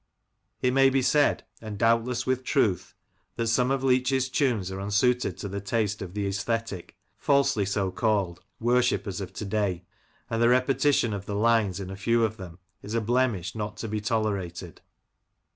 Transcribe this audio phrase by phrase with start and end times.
[0.63, 2.95] It may be said, and doubtless with truth,
[3.35, 7.91] that some of Leach's tunes are unsuited to the taste of the aesthetic (falsely so
[7.91, 9.83] called) worshippers of to day,
[10.27, 13.77] and the repetition of the lines in a few of them is a blemish hot
[13.77, 14.81] to be tolerated.